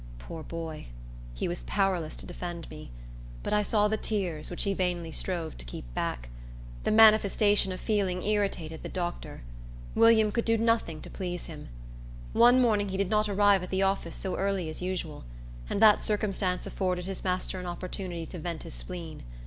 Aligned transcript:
Poor 0.17 0.41
boy! 0.41 0.87
He 1.35 1.47
was 1.47 1.61
powerless 1.67 2.17
to 2.17 2.25
defend 2.25 2.67
me; 2.71 2.89
but 3.43 3.53
I 3.53 3.61
saw 3.61 3.87
the 3.87 3.97
tears, 3.97 4.49
which 4.49 4.63
he 4.63 4.73
vainly 4.73 5.11
strove 5.11 5.59
to 5.59 5.63
keep 5.65 5.85
back. 5.93 6.29
The 6.85 6.89
manifestation 6.89 7.71
of 7.71 7.79
feeling 7.79 8.23
irritated 8.23 8.81
the 8.81 8.89
doctor. 8.89 9.43
William 9.93 10.31
could 10.31 10.45
do 10.45 10.57
nothing 10.57 11.01
to 11.01 11.09
please 11.11 11.45
him. 11.45 11.69
One 12.33 12.59
morning 12.59 12.89
he 12.89 12.97
did 12.97 13.11
not 13.11 13.29
arrive 13.29 13.61
at 13.61 13.69
the 13.69 13.83
office 13.83 14.15
so 14.15 14.35
early 14.37 14.69
as 14.69 14.81
usual; 14.81 15.23
and 15.69 15.79
that 15.83 16.03
circumstance 16.03 16.65
afforded 16.65 17.05
his 17.05 17.23
master 17.23 17.59
an 17.59 17.67
opportunity 17.67 18.25
to 18.25 18.39
vent 18.39 18.63
his 18.63 18.73
spleen. 18.73 19.21